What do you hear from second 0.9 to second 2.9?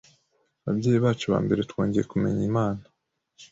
bacu ba mbere twongeye kumenya Imana